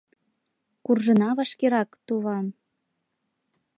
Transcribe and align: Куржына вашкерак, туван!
Куржына 0.85 1.29
вашкерак, 1.37 1.91
туван! 2.07 2.45